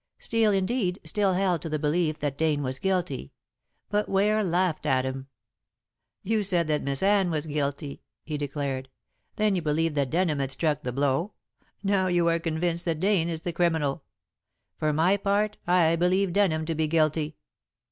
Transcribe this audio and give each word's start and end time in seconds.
Steel, 0.17 0.51
indeed, 0.51 0.97
still 1.03 1.33
held 1.33 1.61
to 1.61 1.69
the 1.69 1.77
belief 1.77 2.17
that 2.17 2.35
Dane 2.35 2.63
was 2.63 2.79
guilty; 2.79 3.33
but 3.91 4.09
Ware 4.09 4.43
laughed 4.43 4.87
at 4.87 5.05
him. 5.05 5.27
"You 6.23 6.41
said 6.41 6.65
that 6.69 6.81
Miss 6.81 7.03
Anne 7.03 7.29
was 7.29 7.45
guilty," 7.45 8.01
he 8.23 8.35
declared; 8.35 8.89
"then 9.35 9.55
you 9.55 9.61
believed 9.61 9.93
that 9.93 10.09
Denham 10.09 10.39
had 10.39 10.51
struck 10.51 10.81
the 10.81 10.91
blow; 10.91 11.33
now 11.83 12.07
you 12.07 12.27
are 12.29 12.39
convinced 12.39 12.85
that 12.85 12.99
Dane 12.99 13.29
is 13.29 13.41
the 13.41 13.53
criminal. 13.53 14.03
For 14.75 14.91
my 14.91 15.17
part 15.17 15.59
I 15.67 15.95
believe 15.97 16.33
Denham 16.33 16.65
to 16.65 16.73
be 16.73 16.87
guilty." 16.87 17.35